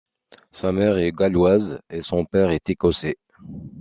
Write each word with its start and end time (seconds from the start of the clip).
Sa 0.51 0.71
mère 0.71 0.97
est 0.97 1.11
galloise 1.11 1.77
et 1.91 2.01
son 2.01 2.25
père 2.25 2.49
est 2.49 2.71
écossais. 2.71 3.17